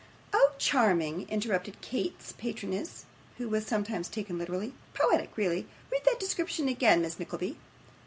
[0.33, 3.05] 'Oh, charming!' interrupted Kate's patroness,
[3.37, 4.73] who was sometimes taken literary.
[4.95, 5.67] 'Poetic, really.
[5.91, 7.59] Read that description again, Miss Nickleby.